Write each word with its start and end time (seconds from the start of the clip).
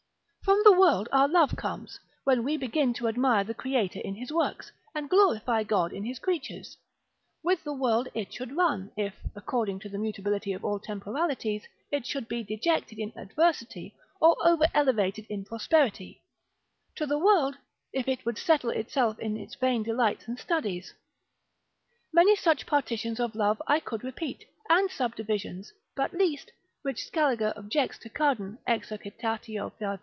From 0.43 0.59
the 0.65 0.73
world 0.77 1.07
our 1.13 1.27
love 1.29 1.55
comes, 1.55 1.97
when 2.25 2.43
we 2.43 2.57
begin 2.57 2.93
to 2.95 3.07
admire 3.07 3.43
the 3.43 3.53
Creator 3.53 3.99
in 4.01 4.15
his 4.15 4.33
works, 4.33 4.69
and 4.93 5.09
glorify 5.09 5.63
God 5.63 5.93
in 5.93 6.03
his 6.03 6.17
creatures: 6.19 6.75
with 7.43 7.63
the 7.63 7.71
world 7.71 8.09
it 8.13 8.33
should 8.33 8.57
run, 8.57 8.91
if, 8.97 9.13
according 9.33 9.79
to 9.81 9.87
the 9.87 9.99
mutability 9.99 10.51
of 10.51 10.65
all 10.65 10.77
temporalities, 10.79 11.65
it 11.91 12.05
should 12.05 12.27
be 12.27 12.43
dejected 12.43 12.97
in 12.99 13.13
adversity, 13.15 13.95
or 14.19 14.35
over 14.43 14.65
elevated 14.73 15.25
in 15.29 15.45
prosperity: 15.45 16.21
to 16.95 17.05
the 17.05 17.19
world, 17.19 17.55
if 17.93 18.07
it 18.09 18.25
would 18.25 18.37
settle 18.39 18.71
itself 18.71 19.17
in 19.19 19.37
its 19.37 19.55
vain 19.55 19.83
delights 19.83 20.27
and 20.27 20.37
studies. 20.37 20.93
Many 22.11 22.35
such 22.35 22.65
partitions 22.65 23.21
of 23.21 23.35
love 23.35 23.61
I 23.67 23.79
could 23.79 24.03
repeat, 24.03 24.45
and 24.69 24.89
subdivisions, 24.91 25.71
but 25.95 26.13
least 26.13 26.51
(which 26.81 27.05
Scaliger 27.05 27.53
objects 27.55 27.97
to 27.99 28.09
Cardan, 28.09 28.57
Exercitat. 28.67 29.45
501.) 29.45 29.99